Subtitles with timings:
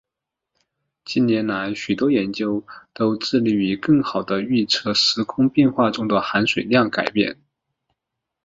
[1.05, 7.37] 近来许多研究都致力于更好地预测时空变化中的含水量改变。